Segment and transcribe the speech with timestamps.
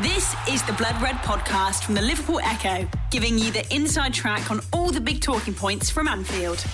[0.00, 4.50] This is the Blood Red podcast from the Liverpool Echo, giving you the inside track
[4.50, 6.64] on all the big talking points from Anfield.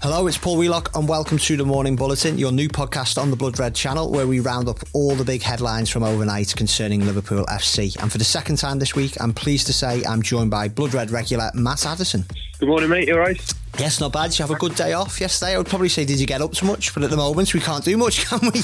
[0.00, 3.36] Hello, it's Paul Wheelock, and welcome to the Morning Bulletin, your new podcast on the
[3.36, 7.44] Blood Red channel, where we round up all the big headlines from overnight concerning Liverpool
[7.46, 8.00] FC.
[8.00, 10.94] And for the second time this week, I'm pleased to say I'm joined by Blood
[10.94, 12.24] Red regular Matt Addison.
[12.58, 13.08] Good morning, mate.
[13.08, 13.54] You all right?
[13.78, 14.30] Yes, not bad.
[14.30, 15.52] Did you have a good day off yesterday?
[15.52, 16.94] I would probably say, did you get up too much?
[16.94, 18.62] But at the moment, we can't do much, can we?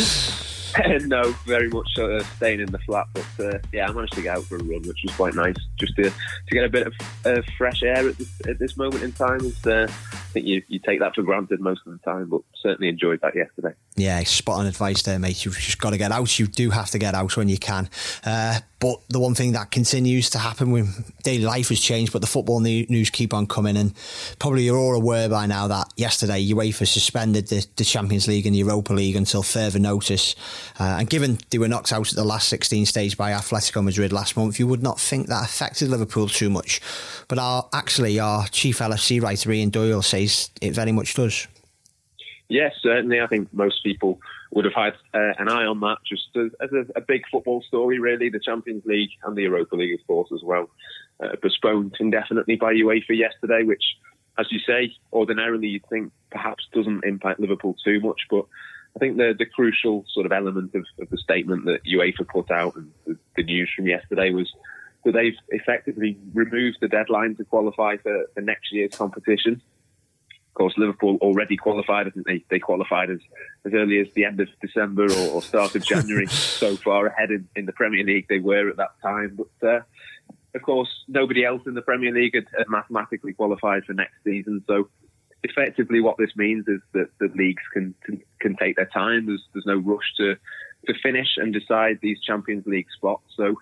[1.06, 3.06] no, very much uh, staying in the flat.
[3.12, 5.56] But uh, yeah, I managed to get out for a run, which was quite nice,
[5.78, 6.12] just to, to
[6.50, 6.94] get a bit of
[7.24, 9.40] uh, fresh air at this, at this moment in time.
[9.40, 9.90] Is, uh,
[10.32, 13.20] I think you, you take that for granted most of the time, but certainly enjoyed
[13.20, 13.74] that yesterday.
[13.96, 15.44] Yeah, spot on advice there, mate.
[15.44, 16.38] You've just got to get out.
[16.38, 17.90] You do have to get out when you can.
[18.24, 20.88] Uh, but the one thing that continues to happen when
[21.22, 23.76] daily life has changed, but the football news keep on coming.
[23.76, 23.94] And
[24.38, 28.56] probably you're all aware by now that yesterday UEFA suspended the, the Champions League and
[28.56, 30.34] Europa League until further notice.
[30.80, 34.12] Uh, and given they were knocked out at the last 16 stage by Atletico Madrid
[34.12, 36.80] last month, you would not think that affected Liverpool too much.
[37.28, 41.46] But our, actually, our chief LFC writer, Ian Doyle, says it very much does.
[42.48, 43.20] Yes, certainly.
[43.20, 44.20] I think most people
[44.50, 47.62] would have had uh, an eye on that just as, as a, a, big football
[47.62, 48.28] story, really.
[48.28, 50.68] The Champions League and the Europa League, of course, as well.
[51.22, 53.82] Uh, postponed indefinitely by UEFA yesterday, which,
[54.38, 58.20] as you say, ordinarily you'd think perhaps doesn't impact Liverpool too much.
[58.28, 58.44] But
[58.96, 62.50] I think the, the crucial sort of element of, of the statement that UEFA put
[62.50, 64.52] out and the, the, news from yesterday was
[65.04, 69.62] that they've effectively removed the deadline to qualify for, for next year's competition.
[70.52, 72.06] Of course, Liverpool already qualified.
[72.06, 73.20] I think they, they qualified as,
[73.64, 76.26] as early as the end of December or, or start of January.
[76.30, 79.38] so far ahead in, in the Premier League they were at that time.
[79.38, 79.80] But uh,
[80.54, 84.62] of course, nobody else in the Premier League had, had, mathematically qualified for next season.
[84.66, 84.90] So
[85.42, 87.94] effectively, what this means is that the leagues can
[88.38, 89.24] can take their time.
[89.24, 90.36] There's there's no rush to
[90.86, 93.24] to finish and decide these Champions League spots.
[93.36, 93.54] So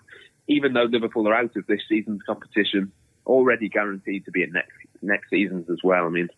[0.47, 2.91] even though Liverpool are out of this season's competition,
[3.25, 6.05] already guaranteed to be in next next season's as well.
[6.05, 6.29] I mean,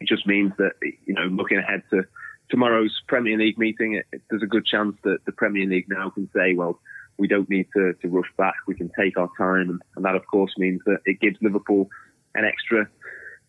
[0.00, 2.04] it just means that you know, looking ahead to
[2.50, 6.10] tomorrow's Premier League meeting, it, it, there's a good chance that the Premier League now
[6.10, 6.78] can say, well,
[7.18, 8.54] we don't need to, to rush back.
[8.66, 11.88] We can take our time, and, and, that, of course, means that it gives Liverpool
[12.34, 12.88] an extra,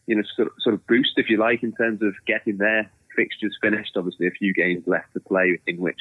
[0.07, 2.89] you know, sort of, sort of boost, if you like, in terms of getting their
[3.15, 3.91] fixtures finished.
[3.95, 5.99] Obviously, a few games left to play, in which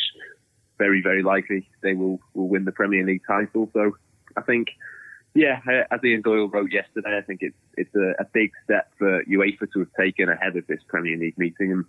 [0.78, 3.70] very, very likely they will will win the Premier League title.
[3.72, 3.96] So,
[4.36, 4.68] I think
[5.34, 8.92] yeah, uh, as Ian Doyle wrote yesterday, I think it's it's a, a, big step
[8.98, 11.84] for UEFA to have taken ahead of this Premier League meeting, and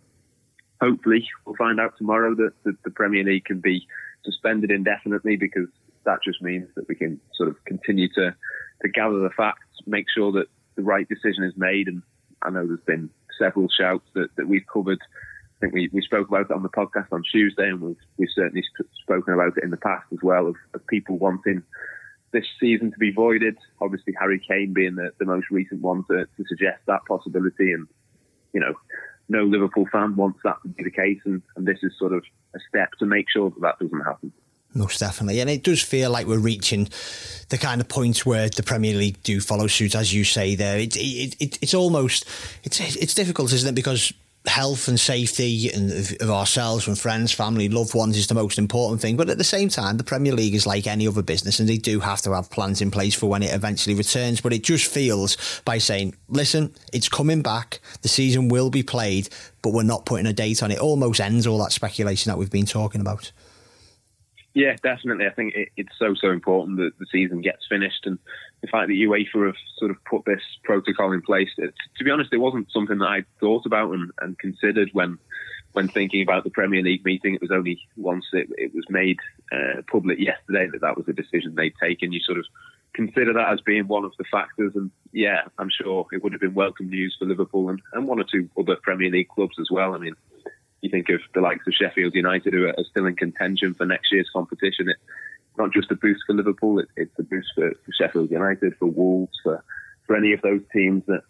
[0.82, 3.86] hopefully we'll find out tomorrow that, the Premier League can be
[4.24, 5.68] suspended indefinitely because
[6.06, 8.34] that just means that we can sort of continue to
[8.82, 12.02] to gather the facts, make sure that the right decision is made, and
[12.42, 15.00] I know there's been several shouts that, that we've covered.
[15.02, 18.30] I think we, we spoke about it on the podcast on Tuesday, and we've, we've
[18.34, 18.64] certainly
[19.02, 21.64] spoken about it in the past as well of, of people wanting
[22.34, 23.58] this season to be voided.
[23.80, 27.72] Obviously, Harry Kane being the, the most recent one to, to suggest that possibility.
[27.72, 27.88] And,
[28.52, 28.74] you know,
[29.30, 31.20] no Liverpool fan wants that to be the case.
[31.24, 32.24] And, and this is sort of
[32.54, 34.34] a step to make sure that that doesn't happen.
[34.74, 35.40] Most definitely.
[35.40, 36.90] And it does feel like we're reaching
[37.50, 40.80] the kind of point where the Premier League do follow suit, as you say there.
[40.80, 42.26] It, it, it, it's almost,
[42.64, 43.76] it's, it's difficult, isn't it?
[43.76, 44.12] Because
[44.46, 49.02] health and safety and of ourselves and friends, family, loved ones is the most important
[49.02, 49.16] thing.
[49.16, 51.78] But at the same time, the Premier League is like any other business and they
[51.78, 54.42] do have to have plans in place for when it eventually returns.
[54.42, 57.80] But it just feels by saying, listen, it's coming back.
[58.02, 59.30] The season will be played,
[59.62, 60.80] but we're not putting a date on it.
[60.80, 63.32] Almost ends all that speculation that we've been talking about.
[64.54, 65.26] Yeah, definitely.
[65.26, 68.20] I think it, it's so so important that the season gets finished, and
[68.64, 71.50] the fact that UEFA have sort of put this protocol in place.
[71.58, 75.20] It, to be honest, it wasn't something that I thought about and, and, considered when
[75.74, 77.36] when thinking about the Premier League meeting.
[77.36, 79.18] It was only once it, it was made
[79.52, 82.14] uh, public yesterday that that was a decision they'd taken.
[82.14, 82.46] You sort of
[82.94, 86.42] consider that as being one of the factors, and yeah, I'm sure it would have
[86.42, 89.68] been welcome news for Liverpool and, and one or two other Premier League clubs as
[89.70, 89.94] well.
[89.94, 90.16] I mean
[90.84, 94.12] you think of the likes of Sheffield United who are still in contention for next
[94.12, 94.90] year's competition.
[94.90, 95.00] It's
[95.58, 98.88] not just a boost for Liverpool; it, it's a boost for, for, Sheffield United, for
[98.88, 99.64] Wolves, for
[100.06, 101.22] for any of those teams that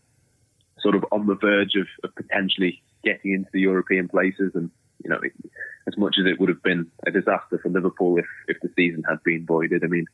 [0.80, 4.52] sort of on the verge of, of potentially getting into the European places.
[4.56, 4.72] And
[5.04, 5.34] you know, it,
[5.88, 9.04] as much as it would have been a disaster for Liverpool if if the season
[9.08, 10.06] had been voided, I mean.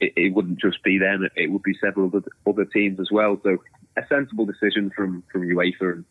[0.00, 3.38] It, it wouldn't just be them; it would be several other, other teams as well.
[3.44, 3.58] So,
[3.96, 6.04] a sensible decision from from UEFA, and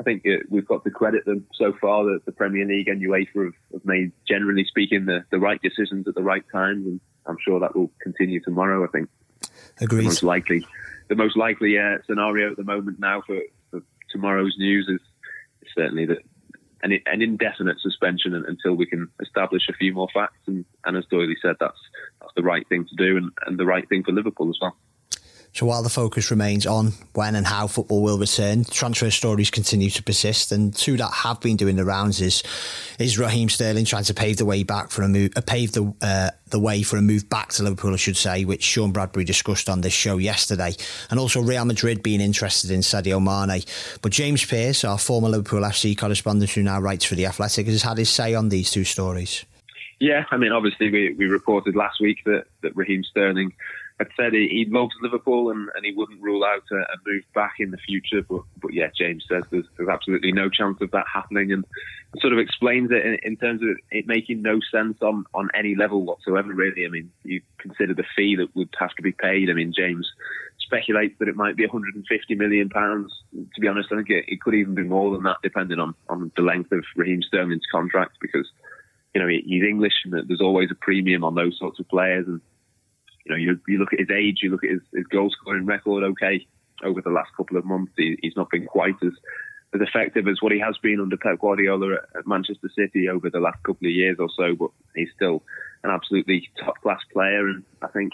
[0.00, 2.88] I think it, uh, we've got to credit them so far that the Premier League
[2.88, 6.86] and UEFA have, have made, generally speaking, the, the right decisions at the right times,
[6.86, 8.82] and I'm sure that will continue tomorrow.
[8.82, 9.10] I think.
[9.80, 10.00] Agreed.
[10.00, 10.66] The most likely,
[11.08, 15.00] the most likely uh, scenario at the moment now for, for tomorrow's news is
[15.76, 16.18] certainly that
[16.82, 20.38] an, an indefinite suspension until we can establish a few more facts.
[20.46, 21.78] And, and as Doyley said, that's
[22.20, 24.76] that's the right thing to do and, and the right thing for Liverpool as well.
[25.52, 29.90] So while the focus remains on when and how football will return, transfer stories continue
[29.90, 32.42] to persist, and two that have been doing the rounds is
[32.98, 35.92] is Raheem Sterling trying to pave the way back for a move, uh, pave the
[36.02, 39.24] uh, the way for a move back to Liverpool, I should say, which Sean Bradbury
[39.24, 40.74] discussed on this show yesterday,
[41.10, 43.62] and also Real Madrid being interested in Sadio Mane.
[44.02, 47.82] But James Pearce, our former Liverpool FC correspondent who now writes for the Athletic, has
[47.82, 49.44] had his say on these two stories.
[49.98, 53.52] Yeah, I mean, obviously we, we reported last week that, that Raheem Sterling
[54.00, 57.22] had said he, he loves Liverpool and, and he wouldn't rule out a, a, move
[57.34, 58.22] back in the future.
[58.26, 61.66] But but yeah, James says there's, there's absolutely no chance of that happening, and
[62.18, 65.76] sort of explains it in, in, terms of it making no sense on, on any
[65.76, 66.52] level whatsoever.
[66.52, 69.50] Really, I mean, you consider the fee that would have to be paid.
[69.50, 70.10] I mean, James
[70.58, 73.12] speculates that it might be 150 million pounds.
[73.54, 75.94] To be honest, I think it, it could even be more than that, depending on
[76.08, 78.48] on the length of Raheem Sterling's contract, because
[79.14, 82.40] you know he's English and there's always a premium on those sorts of players and
[83.30, 85.66] you know, you, you look at his age, you look at his, his goal scoring
[85.66, 86.04] record.
[86.04, 86.46] Okay,
[86.84, 89.12] over the last couple of months, he, he's not been quite as
[89.72, 93.38] as effective as what he has been under Pep Guardiola at, Manchester City over the
[93.38, 94.56] last couple of years or so.
[94.56, 95.42] But he's still
[95.84, 98.12] an absolutely top class player, and I think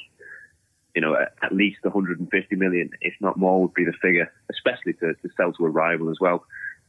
[0.94, 4.92] you know at, at least 150 million, if not more, would be the figure, especially
[4.94, 6.44] to, to sell to a rival as well.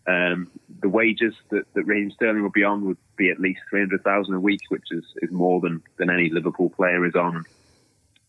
[0.08, 4.34] Um, the wages that, that Raheem Sterling would be on would be at least 300,000
[4.34, 7.44] a week, which is, is more than, than any Liverpool player is on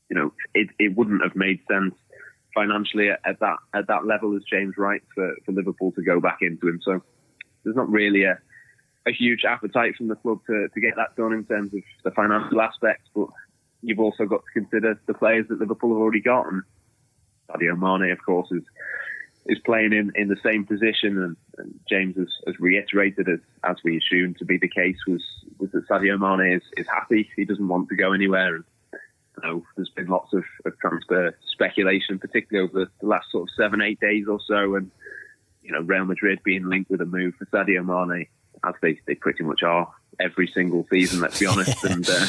[0.08, 1.94] you know, it, it wouldn't have made sense
[2.54, 6.20] financially at, at, that at that level as James Wright for, for Liverpool to go
[6.20, 6.80] back into him.
[6.82, 7.02] So
[7.62, 8.38] there's not really a,
[9.06, 12.10] a huge appetite from the club to, to get that done in terms of the
[12.10, 13.28] financial aspects, but
[13.82, 16.46] you've also got to consider the players that Liverpool have already got.
[16.46, 16.62] And
[17.50, 18.62] Sadio Mane, of course, is
[19.46, 23.76] is playing in, in the same position, and, and James has, has, reiterated, as as
[23.82, 25.22] we assumed to be the case, was
[25.58, 27.30] was that Sadio Mane is, is happy.
[27.34, 28.56] He doesn't want to go anywhere.
[28.56, 28.64] And
[29.42, 33.80] know there's been lots of, of transfer speculation, particularly over the last sort of seven,
[33.80, 34.90] eight days or so, and
[35.62, 38.26] you know Real Madrid being linked with a move for Sadio Mane,
[38.66, 41.20] as they, they pretty much are every single season.
[41.20, 41.84] Let's be honest.
[41.90, 42.26] and uh,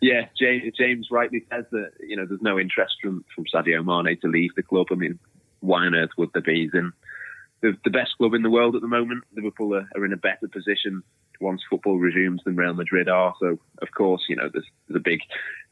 [0.00, 4.18] yeah, James, James rightly says that you know there's no interest from from Sadio Mane
[4.20, 4.88] to leave the club.
[4.90, 5.18] I mean,
[5.60, 6.62] why on earth would there be?
[6.62, 6.92] He's in
[7.60, 9.24] the, the best club in the world at the moment.
[9.34, 11.02] Liverpool are, are in a better position
[11.40, 13.34] once football resumes than Real Madrid are.
[13.40, 15.20] So, of course, you know, there's, there's a big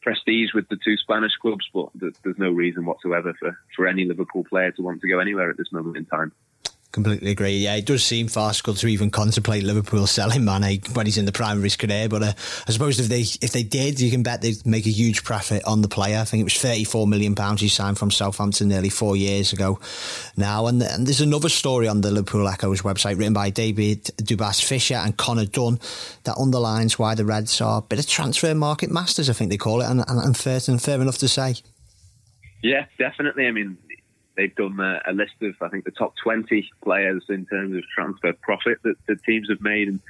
[0.09, 4.43] prestige with the two Spanish clubs, but there's no reason whatsoever for, for any Liverpool
[4.43, 6.33] player to want to go anywhere at this moment in time.
[6.99, 7.59] Completely agree.
[7.59, 11.33] Yeah, it does seem farcical to even contemplate Liverpool selling Mane when he's in the
[11.33, 12.09] prime of his career.
[12.09, 12.33] But uh,
[12.67, 15.63] I suppose if they if they did, you can bet they'd make a huge profit
[15.63, 16.19] on the player.
[16.19, 19.53] I think it was thirty four million pounds he signed from Southampton nearly four years
[19.53, 19.79] ago
[20.37, 20.67] now.
[20.67, 24.97] And, and there's another story on the Liverpool Echo's website written by David Dubas Fisher
[24.97, 25.79] and Connor Dunn
[26.25, 29.31] that underlines why the Reds are a bit of transfer market masters.
[29.31, 31.55] I think they call it, and, and, and fair and fair enough to say.
[32.61, 33.47] Yeah, definitely.
[33.47, 33.79] I mean,
[34.39, 37.83] they've done a, a, list of, I think, the top 20 players in terms of
[37.95, 39.89] transfer profit that the teams have made.
[39.89, 40.01] And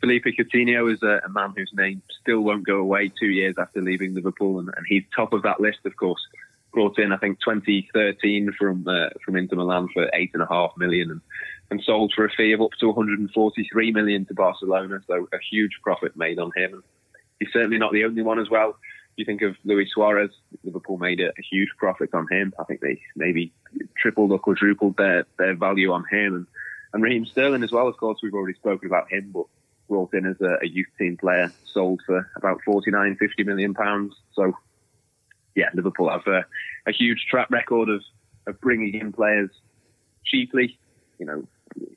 [0.00, 3.82] Philippe Coutinho is a, a, man whose name still won't go away two years after
[3.82, 6.20] leaving Liverpool, and, and, he's top of that list, of course.
[6.72, 10.72] Brought in, I think, 2013 from uh, from Inter Milan for eight and a half
[10.76, 11.20] million, and,
[11.70, 14.98] and sold for a fee of up to 143 million to Barcelona.
[15.06, 16.82] So a huge profit made on him.
[17.38, 18.76] He's certainly not the only one as well
[19.16, 20.30] you think of Luis Suarez,
[20.64, 22.52] Liverpool made a, huge profit on him.
[22.58, 23.52] I think they maybe
[23.96, 26.34] tripled or quadrupled their, their value on him.
[26.34, 26.46] And,
[26.92, 29.46] and Raheem Sterling as well, of course, we've already spoken about him, but
[29.88, 34.14] brought in as a, a youth team player, sold for about 49, 50 million pounds.
[34.32, 34.54] So,
[35.54, 36.44] yeah, Liverpool have a,
[36.86, 38.02] a huge track record of,
[38.46, 39.50] of bringing in players
[40.24, 40.78] cheaply,
[41.18, 41.46] you know,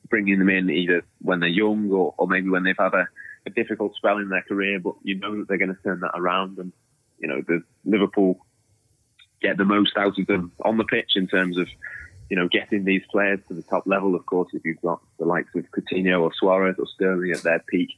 [0.10, 3.08] bringing them in either when they're young or, or maybe when they've had a,
[3.46, 6.12] a difficult spell in their career, but you know that they're going to turn that
[6.16, 6.58] around.
[6.58, 6.72] And
[7.20, 8.40] you know, the Liverpool
[9.42, 11.68] get the most out of them on the pitch in terms of,
[12.30, 14.16] you know, getting these players to the top level.
[14.16, 17.64] Of course, if you've got the likes of Coutinho or Suarez or Sterling at their
[17.68, 17.90] peak,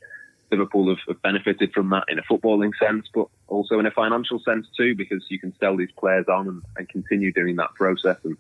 [0.51, 4.39] Liverpool have, have benefited from that in a footballing sense, but also in a financial
[4.39, 8.17] sense too, because you can sell these players on and, and continue doing that process.
[8.23, 8.37] And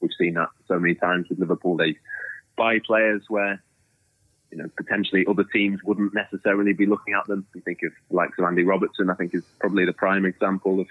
[0.00, 1.76] we've seen that so many times with Liverpool.
[1.76, 1.96] They
[2.56, 3.62] buy players where
[4.50, 7.46] you know, potentially other teams wouldn't necessarily be looking at them.
[7.54, 10.80] You think of the likes of Andy Robertson, I think is probably the prime example
[10.80, 10.86] of,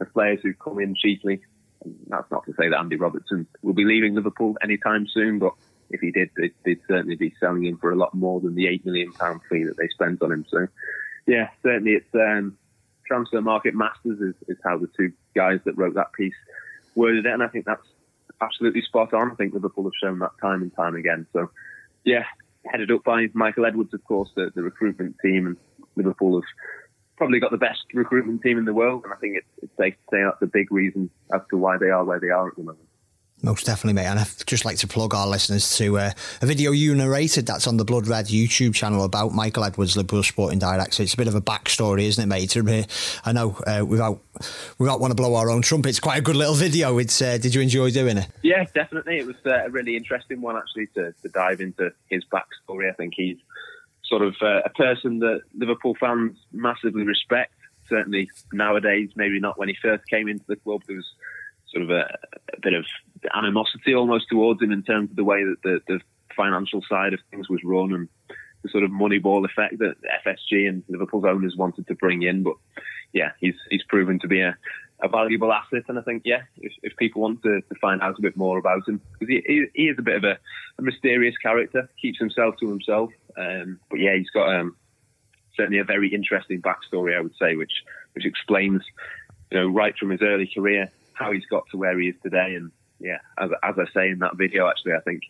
[0.00, 1.40] of players who've come in cheaply.
[1.84, 5.54] And that's not to say that Andy Robertson will be leaving Liverpool anytime soon, but
[5.90, 8.68] if he did, they'd, they'd certainly be selling him for a lot more than the
[8.68, 10.46] eight million pound fee that they spent on him.
[10.48, 10.68] So,
[11.26, 12.56] yeah, certainly it's um,
[13.06, 16.34] transfer market masters is, is how the two guys that wrote that piece
[16.94, 17.86] worded it, and I think that's
[18.40, 19.32] absolutely spot on.
[19.32, 21.26] I think Liverpool have shown that time and time again.
[21.32, 21.50] So,
[22.04, 22.24] yeah,
[22.66, 25.56] headed up by Michael Edwards, of course, the, the recruitment team, and
[25.96, 26.48] Liverpool have
[27.16, 29.94] probably got the best recruitment team in the world, and I think it's, it's safe
[29.94, 32.56] to say that's a big reason as to why they are where they are at
[32.56, 32.89] the moment.
[33.42, 34.06] Most definitely, mate.
[34.06, 36.10] And I'd just like to plug our listeners to uh,
[36.42, 40.22] a video you narrated that's on the Blood Red YouTube channel about Michael Edwards, Liverpool
[40.22, 41.02] Sporting Director.
[41.02, 42.50] It's a bit of a backstory, isn't it, mate?
[43.24, 44.20] I know uh, without
[44.78, 46.98] without want to blow our own trumpet, it's quite a good little video.
[46.98, 48.28] It's uh, did you enjoy doing it?
[48.42, 49.18] Yeah, definitely.
[49.18, 52.90] It was uh, a really interesting one actually to, to dive into his backstory.
[52.90, 53.38] I think he's
[54.04, 57.54] sort of uh, a person that Liverpool fans massively respect.
[57.88, 60.82] Certainly nowadays, maybe not when he first came into the club.
[60.86, 61.10] There was
[61.72, 62.18] sort of a,
[62.54, 62.84] a bit of
[63.34, 66.00] animosity almost towards him in terms of the way that the, the
[66.36, 68.08] financial side of things was run and
[68.62, 69.96] the sort of money ball effect that
[70.26, 72.42] FSG and Liverpool's owners wanted to bring in.
[72.42, 72.56] But
[73.12, 74.56] yeah, he's he's proven to be a,
[75.02, 75.84] a valuable asset.
[75.88, 78.58] And I think, yeah, if, if people want to, to, find out a bit more
[78.58, 80.38] about him, because he, he, is a bit of a,
[80.78, 83.10] a, mysterious character, keeps himself to himself.
[83.36, 84.76] Um, but yeah, he's got um,
[85.56, 88.82] certainly a very interesting backstory, I would say, which which explains,
[89.50, 92.54] you know, right from his early career how he's got to where he is today.
[92.56, 95.22] And yeah, as, as I say in that video, actually, I think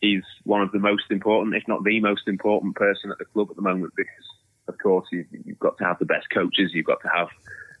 [0.00, 3.48] he's one of the most important, if not the most important person at the club
[3.50, 4.26] at the moment because,
[4.68, 7.28] of course, you, you've got to have the best coaches, you've got to have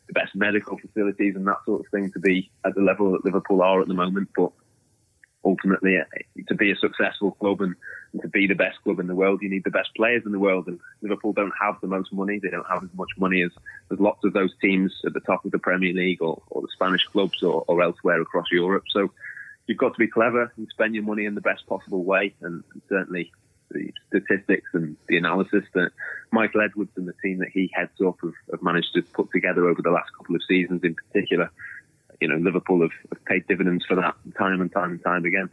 [0.06, 3.24] the best medical facilities and that sort of thing to be at the level that
[3.24, 4.28] Liverpool are at the moment.
[4.36, 4.50] But
[5.44, 6.04] ultimately, uh,
[6.48, 7.74] to be a successful club and,
[8.12, 10.32] and, to be the best club in the world, you need the best players in
[10.32, 10.66] the world.
[10.66, 12.38] And Liverpool don't have the most money.
[12.38, 13.50] They don't have as much money as,
[13.90, 16.68] as lots of those teams at the top of the Premier League or, or the
[16.72, 18.84] Spanish clubs or, or, elsewhere across Europe.
[18.90, 19.12] So
[19.66, 22.34] you've got to be clever and spend your money in the best possible way.
[22.42, 23.32] And, and certainly
[23.70, 25.92] the statistics and the analysis that
[26.32, 29.68] Michael Edwards and the team that he heads up have, have managed to put together
[29.68, 31.50] over the last couple of seasons in particular
[32.20, 35.50] you know, Liverpool have, have paid dividends for that time and time and time again.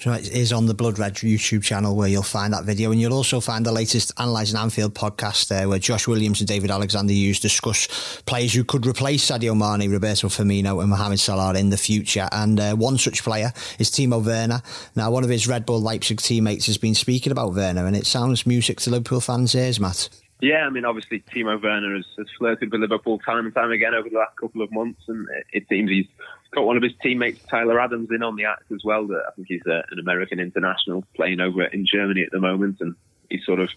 [0.00, 3.00] So it is on the Blood Red YouTube channel where you'll find that video, and
[3.00, 7.12] you'll also find the latest Analysing Anfield podcast there, where Josh Williams and David Alexander
[7.12, 11.76] Hughes discuss players who could replace Sadio Mane, Roberto Firmino, and Mohamed Salah in the
[11.76, 12.28] future.
[12.30, 14.62] And uh, one such player is Timo Werner.
[14.94, 18.06] Now, one of his Red Bull Leipzig teammates has been speaking about Werner, and it
[18.06, 20.10] sounds music to Liverpool fans' ears, Matt.
[20.40, 23.94] Yeah, I mean, obviously Timo Werner has, has, flirted with Liverpool time and time again
[23.94, 26.06] over the last couple of months, and it, seems he's
[26.52, 29.06] got one of his teammates, Tyler Adams, in on the act as well.
[29.08, 32.76] That I think he's a, an American international playing over in Germany at the moment,
[32.80, 32.94] and
[33.28, 33.68] he sort of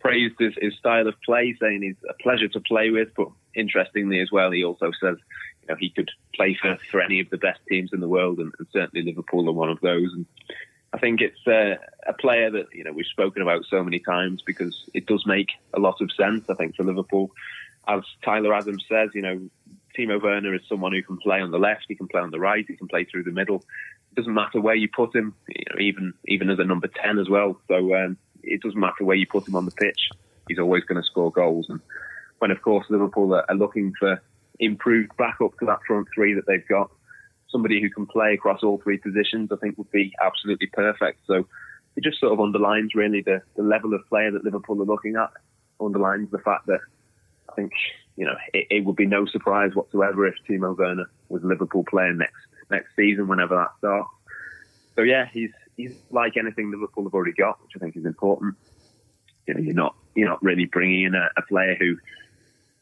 [0.00, 3.10] praised his, his style of play, saying he's a pleasure to play with.
[3.16, 5.18] But interestingly as well, he also says
[5.62, 8.38] you know he could play for, for any of the best teams in the world,
[8.38, 10.12] and, and certainly Liverpool are one of those.
[10.12, 10.26] And
[10.92, 11.76] I think it's uh,
[12.06, 15.48] a player that you know we've spoken about so many times because it does make
[15.74, 16.48] a lot of sense.
[16.48, 17.30] I think for Liverpool,
[17.86, 19.50] as Tyler Adams says, you know,
[19.96, 22.40] Timo Werner is someone who can play on the left, he can play on the
[22.40, 23.64] right, he can play through the middle.
[24.12, 27.18] It doesn't matter where you put him, you know, even even as a number ten
[27.18, 27.60] as well.
[27.68, 30.08] So um, it doesn't matter where you put him on the pitch,
[30.48, 31.66] he's always going to score goals.
[31.68, 31.80] And
[32.38, 34.22] when of course Liverpool are, are looking for
[34.58, 36.90] improved backup to that front three that they've got
[37.50, 41.20] somebody who can play across all three positions, I think would be absolutely perfect.
[41.26, 41.46] So
[41.96, 45.16] it just sort of underlines really the, the level of player that Liverpool are looking
[45.16, 45.30] at,
[45.80, 46.80] underlines the fact that
[47.48, 47.72] I think,
[48.16, 52.18] you know, it, it would be no surprise whatsoever if Timo Werner was Liverpool playing
[52.18, 52.34] next
[52.70, 54.10] next season, whenever that starts.
[54.94, 58.56] So yeah, he's he's like anything Liverpool have already got, which I think is important.
[59.46, 61.96] You know, you're not you're not really bringing in a, a player who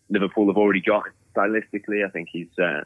[0.09, 1.05] Liverpool have already got
[1.35, 2.05] stylistically.
[2.05, 2.83] I think he's uh,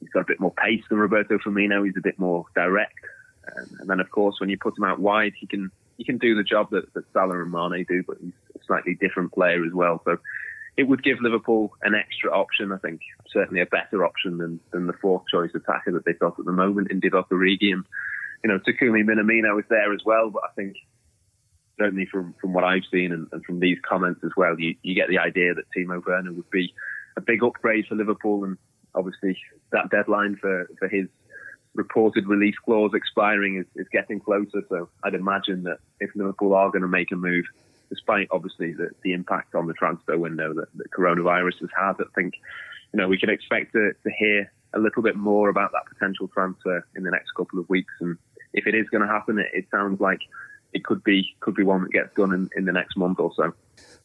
[0.00, 1.84] he's got a bit more pace than Roberto Firmino.
[1.84, 2.98] He's a bit more direct.
[3.56, 6.18] Um, and then, of course, when you put him out wide, he can he can
[6.18, 9.64] do the job that, that Salah and Mane do, but he's a slightly different player
[9.64, 10.00] as well.
[10.06, 10.16] So
[10.76, 12.72] it would give Liverpool an extra option.
[12.72, 16.38] I think certainly a better option than, than the fourth choice attacker that they've got
[16.38, 17.72] at the moment in Divock Origi.
[17.72, 17.84] And
[18.42, 20.76] you know, Takumi Minamino is there as well, but I think
[21.78, 24.94] certainly from, from what I've seen and, and, from these comments as well, you, you
[24.94, 26.72] get the idea that Timo Werner would be
[27.16, 28.58] a big upgrade for Liverpool and
[28.94, 29.36] obviously
[29.72, 31.06] that deadline for, for his
[31.74, 34.62] reported release clause expiring is, is getting closer.
[34.68, 37.44] So I'd imagine that if Liverpool are going to make a move,
[37.88, 42.04] despite obviously the, the impact on the transfer window that, that coronavirus has had, I
[42.14, 42.34] think
[42.92, 46.28] you know we can expect to, to hear a little bit more about that potential
[46.28, 47.92] transfer in the next couple of weeks.
[48.00, 48.16] And
[48.52, 50.20] if it is going to happen, it, it sounds like
[50.72, 53.32] it could be could be one that gets done in, in the next month or
[53.36, 53.52] so.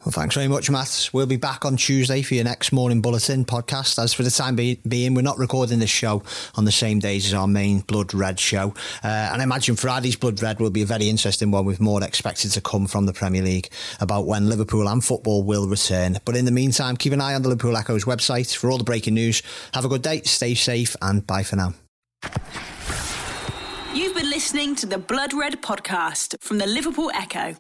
[0.04, 1.10] Well, thanks very much, Matt.
[1.14, 3.98] We'll be back on Tuesday for your next morning bulletin podcast.
[3.98, 6.22] As for the time be- being, we're not recording this show
[6.54, 8.76] on the same days as our main Blood Red show.
[9.04, 12.04] Uh, and I imagine Friday's Blood Red will be a very interesting one with more
[12.04, 13.70] expected to come from the Premier League
[14.00, 16.18] about when Liverpool and football will return.
[16.24, 18.84] But in the meantime, keep an eye on the Liverpool Echo's website for all the
[18.84, 19.42] breaking news.
[19.74, 21.74] Have a good day, stay safe, and bye for now.
[24.46, 27.56] Listening to the Blood Red podcast from the Liverpool Echo.